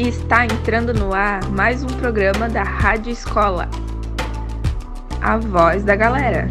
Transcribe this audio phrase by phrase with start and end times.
[0.00, 3.68] Está entrando no ar mais um programa da Rádio Escola.
[5.20, 6.50] A voz da galera.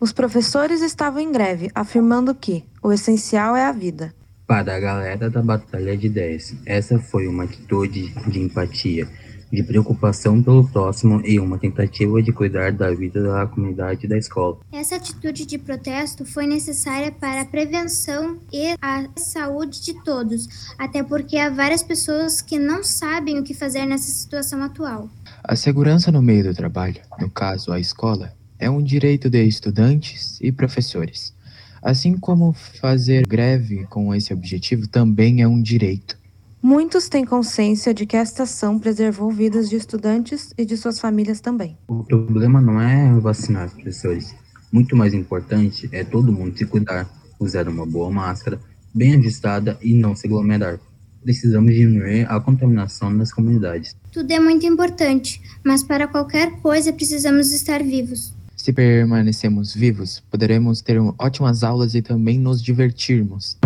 [0.00, 4.14] Os professores estavam em greve, afirmando que o essencial é a vida.
[4.46, 9.06] Para a galera da Batalha de 10, essa foi uma atitude de empatia
[9.52, 14.58] de preocupação pelo próximo e uma tentativa de cuidar da vida da comunidade da escola.
[14.72, 21.02] Essa atitude de protesto foi necessária para a prevenção e a saúde de todos, até
[21.02, 25.08] porque há várias pessoas que não sabem o que fazer nessa situação atual.
[25.42, 30.38] A segurança no meio do trabalho, no caso a escola, é um direito de estudantes
[30.40, 31.34] e professores.
[31.82, 36.19] Assim como fazer greve com esse objetivo também é um direito.
[36.62, 41.40] Muitos têm consciência de que esta ação preservou vidas de estudantes e de suas famílias
[41.40, 41.78] também.
[41.88, 44.34] O problema não é vacinar os professores.
[44.70, 47.08] Muito mais importante é todo mundo se cuidar,
[47.40, 48.60] usar uma boa máscara,
[48.94, 50.78] bem ajustada e não se aglomerar.
[51.22, 53.96] Precisamos diminuir a contaminação nas comunidades.
[54.12, 58.34] Tudo é muito importante, mas para qualquer coisa precisamos estar vivos.
[58.54, 63.56] Se permanecemos vivos, poderemos ter ótimas aulas e também nos divertirmos.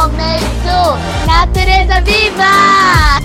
[0.00, 3.20] Momento Natureza Viva!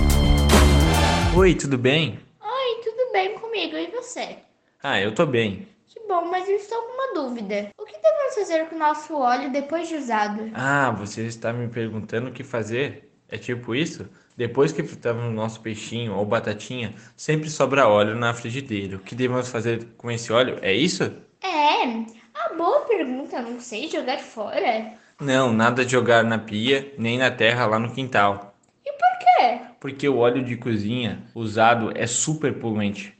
[1.34, 2.20] Oi, tudo bem?
[2.42, 4.40] Oi, tudo bem comigo e você?
[4.84, 5.70] Ah, eu tô bem.
[5.88, 7.70] Que bom, mas eu estou com uma dúvida.
[7.80, 10.52] O que devemos fazer com o nosso óleo depois de usado?
[10.54, 13.10] Ah, você está me perguntando o que fazer?
[13.30, 14.10] É tipo isso?
[14.36, 18.98] Depois que fritamos o nosso peixinho ou batatinha, sempre sobra óleo na frigideira.
[18.98, 20.60] O que devemos fazer com esse óleo?
[20.62, 21.04] É isso?
[21.42, 21.86] É,
[22.34, 25.05] a boa pergunta, não sei jogar fora.
[25.20, 28.54] Não, nada de jogar na pia, nem na terra lá no quintal.
[28.86, 29.62] E por quê?
[29.80, 33.18] Porque o óleo de cozinha usado é super poluente.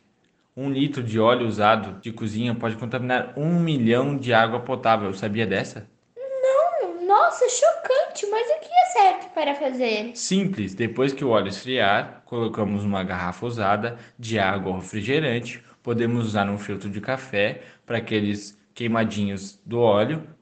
[0.58, 5.14] Um litro de óleo usado de cozinha pode contaminar um milhão de água potável.
[5.14, 5.90] Sabia dessa?
[6.18, 10.12] Não, nossa, chocante, mas o que é certo para fazer?
[10.16, 15.64] Simples, depois que o óleo esfriar, colocamos uma garrafa usada de água ou refrigerante.
[15.82, 20.35] Podemos usar um filtro de café para aqueles queimadinhos do óleo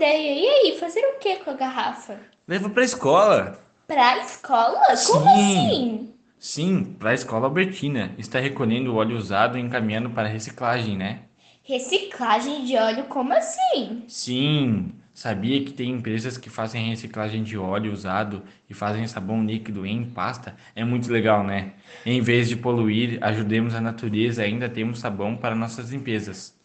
[0.00, 0.34] ideia.
[0.34, 2.18] E aí, fazer o que com a garrafa?
[2.48, 3.60] Leva pra escola.
[3.86, 4.80] Pra escola?
[5.06, 5.66] Como Sim.
[5.66, 6.14] assim?
[6.38, 8.14] Sim, pra escola Albertina.
[8.16, 11.20] Está recolhendo o óleo usado e encaminhando para reciclagem, né?
[11.62, 13.04] Reciclagem de óleo?
[13.04, 14.04] Como assim?
[14.08, 14.92] Sim.
[15.12, 20.02] Sabia que tem empresas que fazem reciclagem de óleo usado e fazem sabão líquido em
[20.04, 20.56] pasta?
[20.74, 21.74] É muito legal, né?
[22.06, 26.58] Em vez de poluir, ajudemos a natureza ainda temos sabão para nossas limpezas.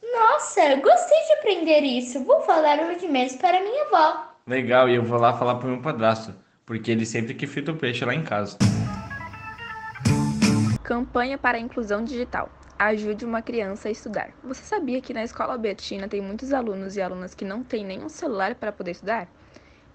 [0.45, 2.23] Nossa, gostei de aprender isso.
[2.23, 4.27] Vou falar hoje mesmo para minha avó.
[4.45, 7.75] Legal, e eu vou lá falar pro meu padrasto, porque ele sempre que frita o
[7.75, 8.55] peixe lá em casa.
[10.83, 12.47] Campanha para a inclusão digital.
[12.77, 14.29] Ajude uma criança a estudar.
[14.43, 18.07] Você sabia que na escola Albertina tem muitos alunos e alunas que não têm nenhum
[18.07, 19.27] celular para poder estudar?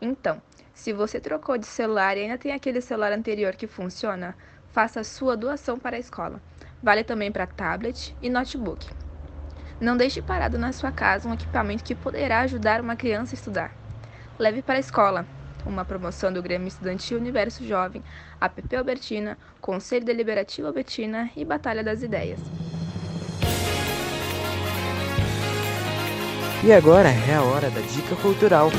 [0.03, 0.43] Então,
[0.75, 4.37] se você trocou de celular e ainda tem aquele celular anterior que funciona,
[4.73, 6.43] faça a sua doação para a escola.
[6.83, 8.85] Vale também para tablet e notebook.
[9.81, 13.73] Não deixe parado na sua casa um equipamento que poderá ajudar uma criança a estudar.
[14.39, 15.25] Leve para a escola.
[15.65, 18.03] Uma promoção do Grêmio Estudantil Universo Jovem,
[18.39, 22.41] APP Albertina, Conselho Deliberativo Albertina e Batalha das Ideias.
[26.63, 28.71] E agora é a hora da dica cultural.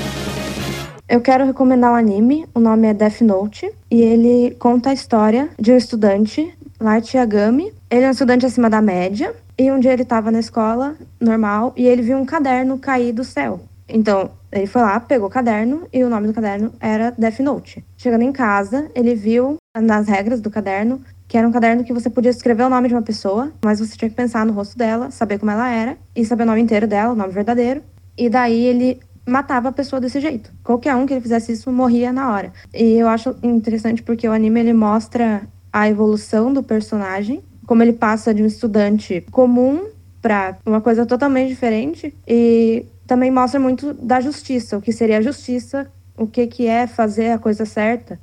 [1.10, 5.50] Eu quero recomendar um anime, o nome é Death Note, e ele conta a história
[5.60, 7.74] de um estudante, Light Yagami.
[7.90, 11.72] Ele é um estudante acima da média, e um dia ele estava na escola normal
[11.78, 13.60] e ele viu um caderno cair do céu.
[13.88, 17.86] Então, ele foi lá, pegou o caderno e o nome do caderno era Death Note.
[17.96, 22.10] Chegando em casa, ele viu nas regras do caderno que era um caderno que você
[22.10, 25.12] podia escrever o nome de uma pessoa, mas você tinha que pensar no rosto dela,
[25.12, 27.84] saber como ela era e saber o nome inteiro dela, o nome verdadeiro.
[28.18, 30.52] E daí ele matava a pessoa desse jeito.
[30.64, 32.52] Qualquer um que ele fizesse isso morria na hora.
[32.74, 37.94] E eu acho interessante porque o anime ele mostra a evolução do personagem, como ele
[37.94, 39.88] passa de um estudante comum
[40.22, 45.22] para uma coisa totalmente diferente e também mostra muito da justiça, o que seria a
[45.22, 48.20] justiça, o que que é fazer a coisa certa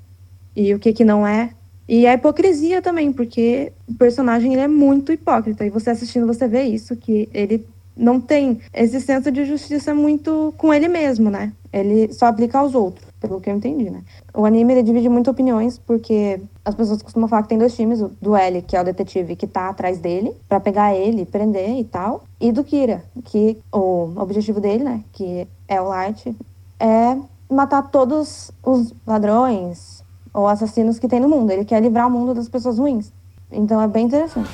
[0.54, 1.48] e o que que não é.
[1.88, 6.46] E a hipocrisia também, porque o personagem ele é muito hipócrita e você assistindo você
[6.46, 7.66] vê isso que ele
[7.96, 11.54] não tem esse senso de justiça muito com ele mesmo, né?
[11.72, 14.02] Ele só aplica aos outros, pelo que eu entendi, né?
[14.34, 18.00] O anime ele divide muito opiniões, porque as pessoas costumam falar que tem dois times,
[18.00, 21.78] o do L, que é o detetive que tá atrás dele, para pegar ele, prender
[21.78, 26.34] e tal, e do Kira, que o objetivo dele, né, que é o Light,
[26.78, 27.16] é
[27.50, 31.50] matar todos os ladrões ou assassinos que tem no mundo.
[31.50, 33.12] Ele quer livrar o mundo das pessoas ruins.
[33.50, 34.48] Então é bem interessante.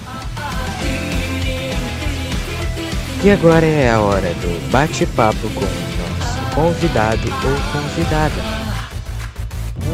[3.25, 8.54] E agora é a hora do bate-papo com o nosso convidado ou convidada.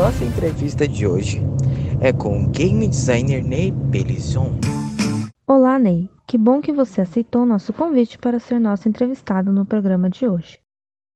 [0.01, 1.43] Nossa entrevista de hoje
[2.01, 4.59] é com o game designer Ney Pelison.
[5.47, 6.09] Olá, Ney.
[6.27, 10.59] Que bom que você aceitou nosso convite para ser nosso entrevistado no programa de hoje.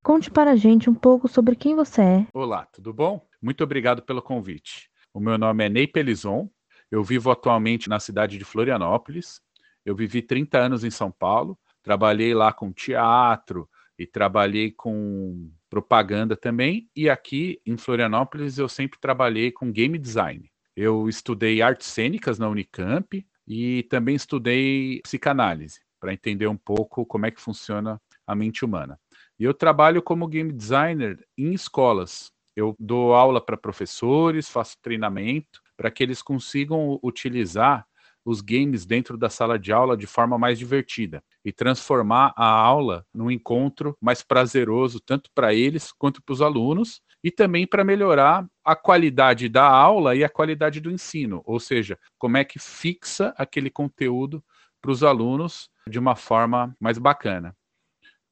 [0.03, 2.27] Conte para a gente um pouco sobre quem você é.
[2.35, 3.27] Olá, tudo bom?
[3.41, 4.91] Muito obrigado pelo convite.
[5.15, 6.51] O meu nome é Ney Pelison.
[6.91, 9.41] Eu vivo atualmente na cidade de Florianópolis.
[9.83, 11.59] Eu vivi 30 anos em São Paulo.
[11.83, 13.67] Trabalhei lá com teatro
[13.99, 16.89] e trabalhei com propaganda também.
[16.95, 20.49] E aqui em Florianópolis eu sempre trabalhei com game design.
[20.77, 27.27] Eu estudei artes cênicas na Unicamp, e também estudei psicanálise para entender um pouco como
[27.27, 28.99] é que funciona a mente humana.
[29.39, 32.31] E eu trabalho como game designer em escolas.
[32.57, 37.87] Eu dou aula para professores, faço treinamento para que eles consigam utilizar
[38.25, 43.05] os games dentro da sala de aula de forma mais divertida e transformar a aula
[43.13, 48.47] num encontro mais prazeroso tanto para eles quanto para os alunos e também para melhorar
[48.65, 53.35] a qualidade da aula e a qualidade do ensino, ou seja, como é que fixa
[53.37, 54.43] aquele conteúdo
[54.81, 57.57] para os alunos de uma forma mais bacana.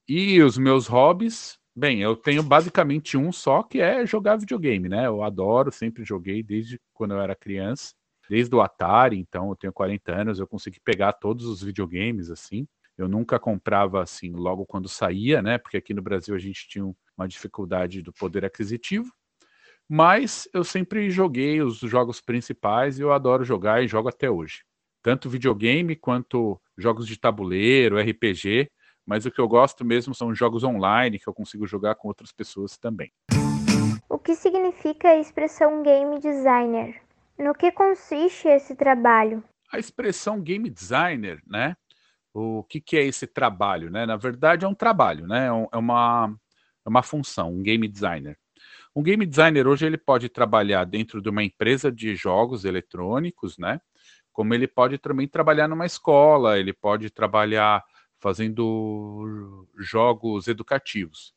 [0.06, 5.06] E os meus hobbies, bem, eu tenho basicamente um só que é jogar videogame, né?
[5.06, 7.94] Eu adoro, sempre joguei desde quando eu era criança
[8.32, 12.66] desde o Atari, então eu tenho 40 anos, eu consegui pegar todos os videogames assim.
[12.96, 15.58] Eu nunca comprava assim logo quando saía, né?
[15.58, 16.82] Porque aqui no Brasil a gente tinha
[17.14, 19.12] uma dificuldade do poder aquisitivo.
[19.86, 24.64] Mas eu sempre joguei os jogos principais e eu adoro jogar e jogo até hoje.
[25.02, 28.70] Tanto videogame quanto jogos de tabuleiro, RPG,
[29.04, 32.32] mas o que eu gosto mesmo são jogos online que eu consigo jogar com outras
[32.32, 33.12] pessoas também.
[34.08, 37.01] O que significa a expressão game designer?
[37.38, 39.42] No que consiste esse trabalho?
[39.72, 41.76] A expressão game designer, né?
[42.34, 44.06] O que, que é esse trabalho, né?
[44.06, 45.46] Na verdade, é um trabalho, né?
[45.46, 46.34] É, é uma,
[46.84, 48.38] é uma função, um game designer.
[48.94, 53.80] Um game designer hoje ele pode trabalhar dentro de uma empresa de jogos eletrônicos, né?
[54.32, 57.82] Como ele pode também trabalhar numa escola, ele pode trabalhar
[58.18, 61.34] fazendo jogos educativos.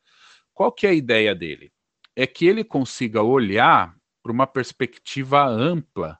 [0.53, 1.71] Qual que é a ideia dele?
[2.15, 3.95] É que ele consiga olhar
[4.25, 6.17] para uma perspectiva ampla,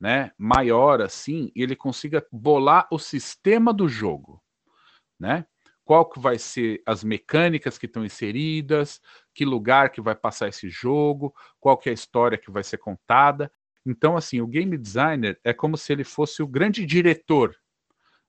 [0.00, 4.42] né, maior assim, e ele consiga bolar o sistema do jogo,
[5.20, 5.44] né?
[5.84, 8.98] Qual que vai ser as mecânicas que estão inseridas,
[9.34, 12.78] que lugar que vai passar esse jogo, qual que é a história que vai ser
[12.78, 13.52] contada.
[13.84, 17.54] Então, assim, o game designer é como se ele fosse o grande diretor,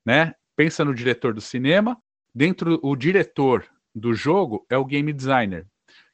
[0.05, 0.35] né?
[0.57, 1.97] Pensa no diretor do cinema,
[2.33, 5.65] dentro o diretor do jogo é o game designer,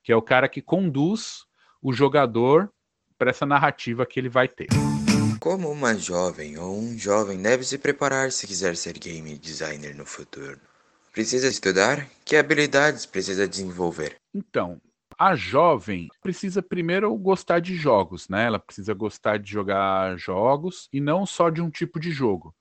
[0.03, 1.47] que é o cara que conduz
[1.81, 2.71] o jogador
[3.21, 4.65] para essa narrativa que ele vai ter.
[5.39, 10.07] Como uma jovem ou um jovem deve se preparar se quiser ser game designer no
[10.07, 10.59] futuro?
[11.13, 12.07] Precisa estudar?
[12.25, 14.15] Que habilidades precisa desenvolver?
[14.33, 14.81] Então,
[15.19, 18.47] a jovem precisa primeiro gostar de jogos, né?
[18.47, 22.55] Ela precisa gostar de jogar jogos e não só de um tipo de jogo.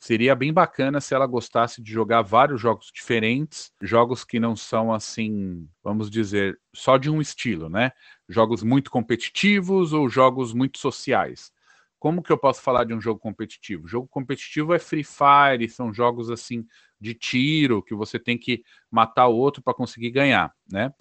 [0.00, 4.90] Seria bem bacana se ela gostasse de jogar vários jogos diferentes, jogos que não são
[4.90, 7.90] assim, vamos dizer, só de um estilo, né?
[8.28, 11.50] Jogos muito competitivos ou jogos muito sociais.
[11.98, 13.88] Como que eu posso falar de um jogo competitivo?
[13.88, 16.66] Jogo competitivo é Free Fire, são jogos assim
[17.00, 20.92] de tiro que você tem que matar o outro para conseguir ganhar, né?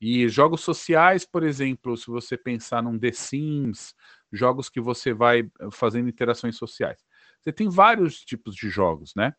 [0.00, 3.94] E jogos sociais, por exemplo, se você pensar num The Sims,
[4.30, 7.00] jogos que você vai fazendo interações sociais.
[7.40, 9.32] Você tem vários tipos de jogos, né?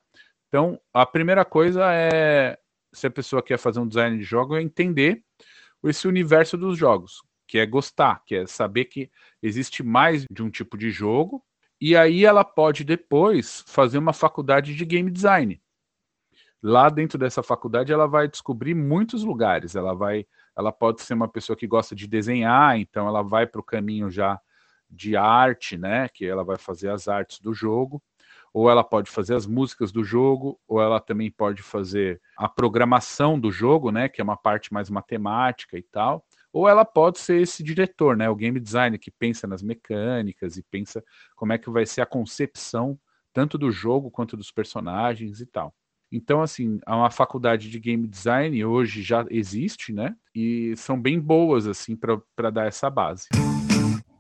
[0.48, 2.58] Então, a primeira coisa é,
[2.94, 5.24] se a pessoa quer fazer um design de jogo, é entender
[5.84, 9.10] esse universo dos jogos, que é gostar, que é saber que
[9.42, 11.44] existe mais de um tipo de jogo,
[11.80, 15.62] e aí ela pode depois fazer uma faculdade de game design.
[16.62, 20.26] Lá dentro dessa faculdade ela vai descobrir muitos lugares, ela vai,
[20.58, 24.10] ela pode ser uma pessoa que gosta de desenhar, então ela vai para o caminho
[24.10, 24.40] já
[24.90, 26.10] de arte, né?
[26.10, 28.02] Que ela vai fazer as artes do jogo,
[28.54, 33.40] ou ela pode fazer as músicas do jogo, ou ela também pode fazer a programação
[33.40, 34.08] do jogo, né?
[34.08, 36.26] Que é uma parte mais matemática e tal.
[36.56, 38.30] Ou ela pode ser esse diretor, né?
[38.30, 41.04] O game designer que pensa nas mecânicas e pensa
[41.36, 42.98] como é que vai ser a concepção
[43.34, 45.76] tanto do jogo quanto dos personagens e tal.
[46.10, 50.16] Então, assim, uma faculdade de game design hoje já existe, né?
[50.34, 53.28] E são bem boas, assim, para dar essa base.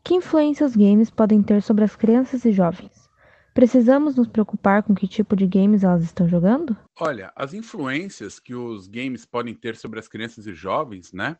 [0.03, 3.09] Que influência os games podem ter sobre as crianças e jovens?
[3.53, 6.75] Precisamos nos preocupar com que tipo de games elas estão jogando?
[6.99, 11.37] Olha, as influências que os games podem ter sobre as crianças e jovens, né?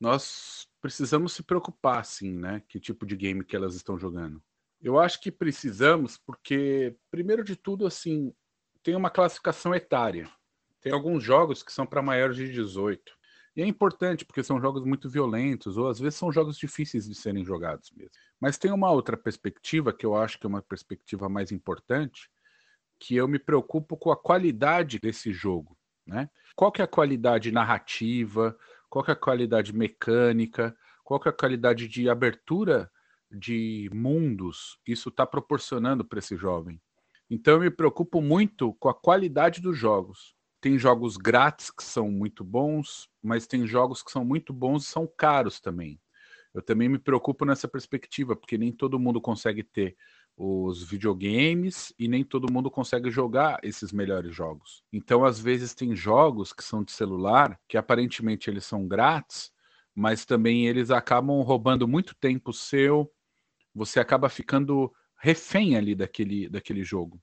[0.00, 2.62] Nós precisamos se preocupar, sim, né?
[2.68, 4.42] Que tipo de game que elas estão jogando.
[4.80, 8.32] Eu acho que precisamos porque, primeiro de tudo, assim,
[8.82, 10.30] tem uma classificação etária.
[10.80, 13.18] Tem alguns jogos que são para maiores de 18.
[13.56, 17.14] E é importante porque são jogos muito violentos, ou às vezes são jogos difíceis de
[17.16, 18.12] serem jogados mesmo.
[18.40, 22.30] Mas tem uma outra perspectiva, que eu acho que é uma perspectiva mais importante,
[23.00, 25.76] que eu me preocupo com a qualidade desse jogo.
[26.06, 26.30] Né?
[26.54, 28.56] Qual que é a qualidade narrativa,
[28.88, 32.90] qual é a qualidade mecânica, qual é a qualidade de abertura
[33.30, 36.80] de mundos isso está proporcionando para esse jovem.
[37.30, 40.34] Então eu me preocupo muito com a qualidade dos jogos.
[40.60, 44.88] Tem jogos grátis que são muito bons, mas tem jogos que são muito bons e
[44.88, 46.00] são caros também.
[46.54, 49.96] Eu também me preocupo nessa perspectiva, porque nem todo mundo consegue ter
[50.40, 54.84] os videogames e nem todo mundo consegue jogar esses melhores jogos.
[54.92, 59.50] Então, às vezes, tem jogos que são de celular, que aparentemente eles são grátis,
[59.92, 63.12] mas também eles acabam roubando muito tempo seu,
[63.74, 67.20] você acaba ficando refém ali daquele, daquele jogo.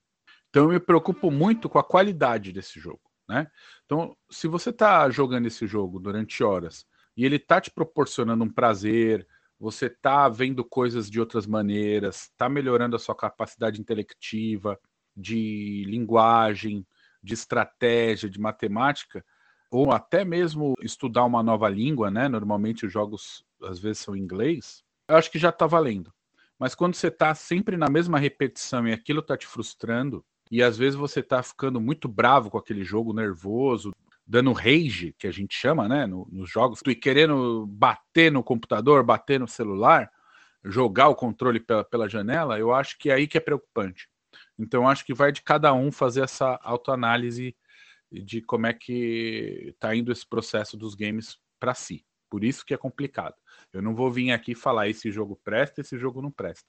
[0.50, 3.00] Então, eu me preocupo muito com a qualidade desse jogo.
[3.26, 3.50] Né?
[3.86, 6.84] Então, se você está jogando esse jogo durante horas
[7.16, 9.26] e ele está te proporcionando um prazer,
[9.58, 14.78] você está vendo coisas de outras maneiras, está melhorando a sua capacidade intelectiva,
[15.16, 16.86] de linguagem,
[17.22, 19.24] de estratégia, de matemática,
[19.70, 22.28] ou até mesmo estudar uma nova língua, né?
[22.28, 24.84] Normalmente os jogos às vezes são em inglês.
[25.08, 26.12] Eu acho que já está valendo.
[26.58, 30.76] Mas quando você está sempre na mesma repetição e aquilo está te frustrando, e às
[30.76, 33.92] vezes você tá ficando muito bravo com aquele jogo, nervoso,
[34.26, 39.04] dando rage, que a gente chama, né, no, nos jogos, e querendo bater no computador,
[39.04, 40.10] bater no celular,
[40.64, 44.08] jogar o controle pela, pela janela, eu acho que é aí que é preocupante.
[44.58, 47.56] Então, acho que vai de cada um fazer essa autoanálise
[48.10, 52.04] de como é que está indo esse processo dos games para si.
[52.28, 53.34] Por isso que é complicado.
[53.72, 56.68] Eu não vou vir aqui falar esse jogo presta, esse jogo não presta.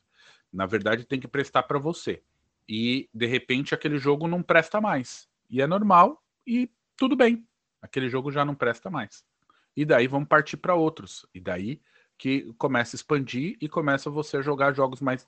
[0.54, 2.22] Na verdade, tem que prestar para você
[2.68, 5.28] e de repente aquele jogo não presta mais.
[5.50, 7.46] E é normal e tudo bem.
[7.82, 9.24] Aquele jogo já não presta mais.
[9.76, 11.26] E daí vamos partir para outros.
[11.34, 11.82] E daí
[12.18, 15.28] que começa a expandir e começa você a jogar jogos mais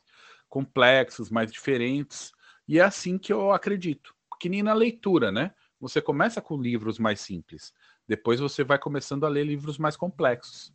[0.50, 2.32] complexos, mais diferentes.
[2.68, 4.14] E é assim que eu acredito.
[4.40, 5.54] Que nem na leitura, né?
[5.80, 7.74] Você começa com livros mais simples,
[8.06, 10.74] depois você vai começando a ler livros mais complexos.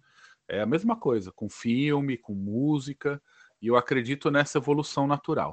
[0.49, 3.21] É a mesma coisa com filme, com música,
[3.61, 5.53] e eu acredito nessa evolução natural.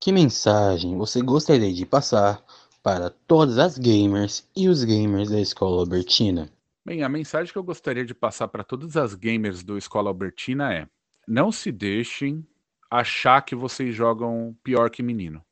[0.00, 2.44] Que mensagem você gostaria de passar
[2.82, 6.50] para todas as gamers e os gamers da Escola Albertina?
[6.84, 10.72] Bem, a mensagem que eu gostaria de passar para todas as gamers do Escola Albertina
[10.72, 10.88] é:
[11.28, 12.46] não se deixem
[12.90, 15.44] achar que vocês jogam pior que menino.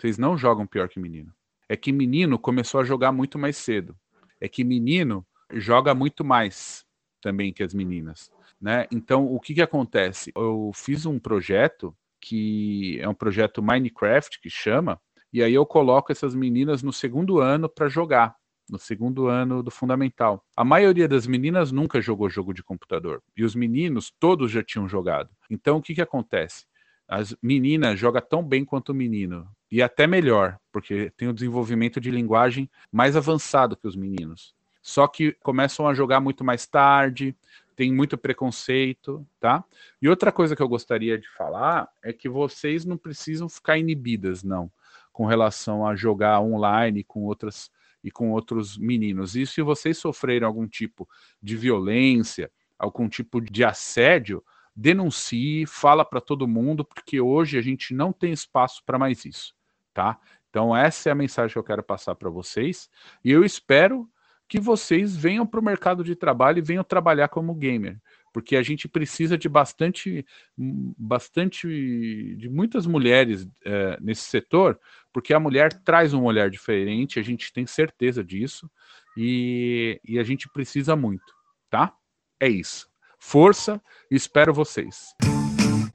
[0.00, 1.32] Vocês não jogam pior que menino.
[1.68, 3.96] É que menino começou a jogar muito mais cedo.
[4.40, 6.84] É que menino joga muito mais
[7.20, 8.86] também que as meninas, né?
[8.90, 10.30] Então, o que que acontece?
[10.36, 15.00] Eu fiz um projeto que é um projeto Minecraft que chama,
[15.32, 18.36] e aí eu coloco essas meninas no segundo ano para jogar,
[18.68, 20.44] no segundo ano do fundamental.
[20.56, 24.88] A maioria das meninas nunca jogou jogo de computador, e os meninos todos já tinham
[24.88, 25.30] jogado.
[25.50, 26.64] Então o que, que acontece?
[27.08, 32.00] As meninas jogam tão bem quanto o menino, e até melhor, porque tem o desenvolvimento
[32.00, 34.54] de linguagem mais avançado que os meninos.
[34.82, 37.36] Só que começam a jogar muito mais tarde,
[37.74, 39.64] tem muito preconceito, tá?
[40.00, 44.42] E outra coisa que eu gostaria de falar é que vocês não precisam ficar inibidas,
[44.42, 44.70] não,
[45.16, 47.70] com relação a jogar online com outras
[48.04, 49.34] e com outros meninos.
[49.34, 51.08] E se vocês sofreram algum tipo
[51.42, 54.44] de violência, algum tipo de assédio,
[54.74, 59.54] denuncie, fala para todo mundo, porque hoje a gente não tem espaço para mais isso,
[59.94, 60.18] tá?
[60.50, 62.90] Então essa é a mensagem que eu quero passar para vocês
[63.24, 64.06] e eu espero
[64.46, 67.98] que vocês venham para o mercado de trabalho e venham trabalhar como gamer,
[68.36, 74.78] porque a gente precisa de bastante, bastante de muitas mulheres é, nesse setor,
[75.10, 78.70] porque a mulher traz um olhar diferente, a gente tem certeza disso
[79.16, 81.24] e, e a gente precisa muito,
[81.70, 81.94] tá?
[82.38, 82.86] É isso.
[83.18, 85.14] Força, espero vocês.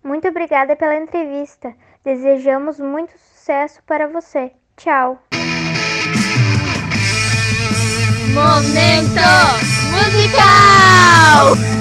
[0.04, 1.76] Muito obrigada pela entrevista.
[2.04, 4.52] Desejamos muito sucesso para você.
[4.76, 5.24] Tchau.
[8.34, 9.22] Momento
[9.92, 11.81] musical!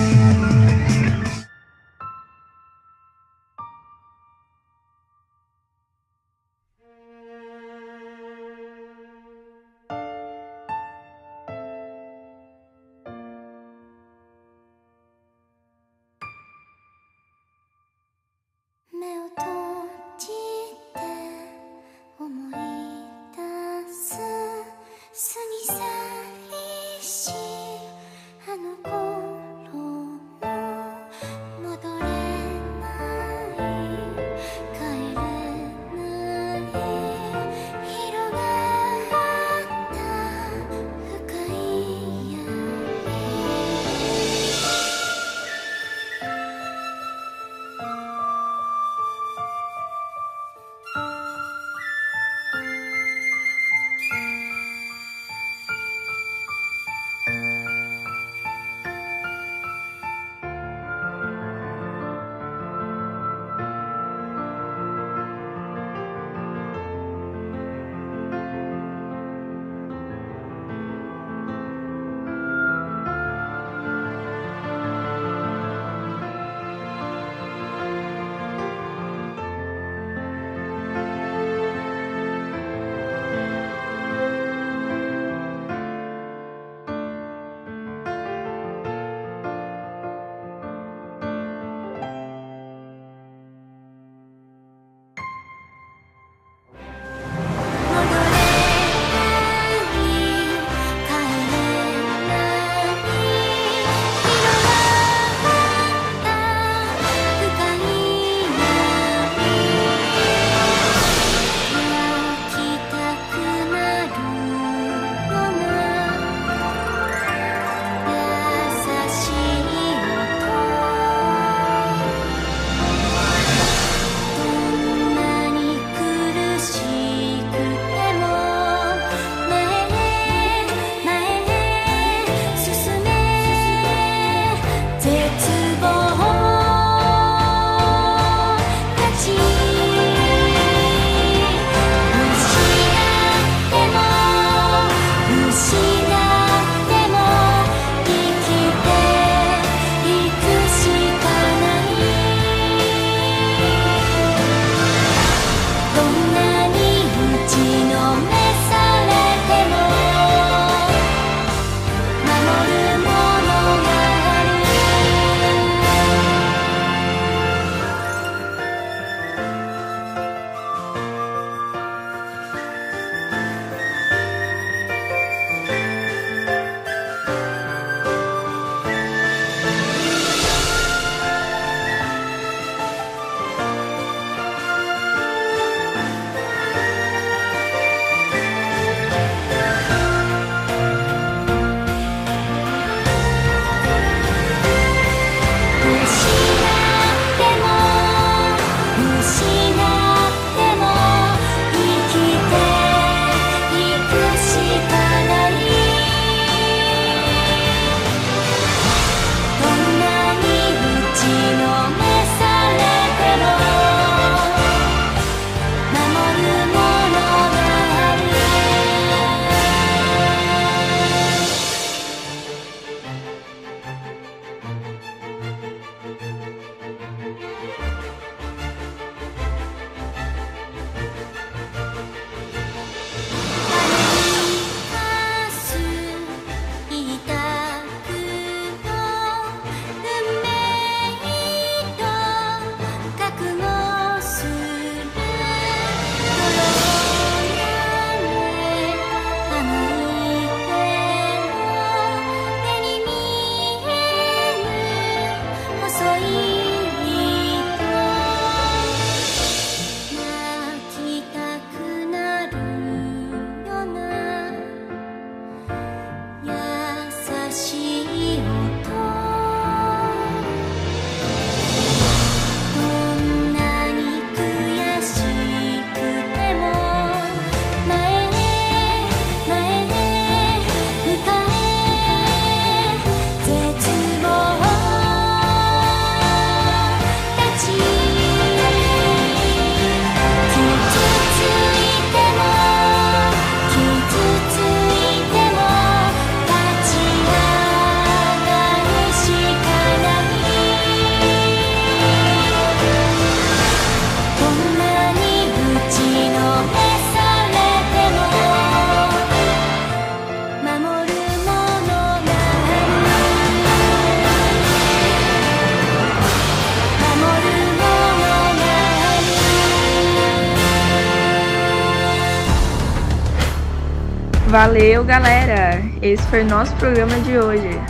[324.62, 325.82] Valeu, galera!
[326.02, 327.80] Esse foi nosso programa de hoje.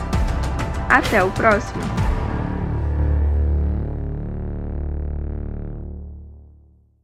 [0.89, 2.00] Até o próximo!